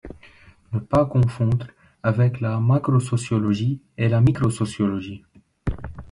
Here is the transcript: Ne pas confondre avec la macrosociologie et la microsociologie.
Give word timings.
Ne 0.73 0.79
pas 0.79 1.05
confondre 1.05 1.67
avec 2.01 2.41
la 2.41 2.59
macrosociologie 2.59 3.79
et 3.99 4.09
la 4.09 4.19
microsociologie. 4.19 5.23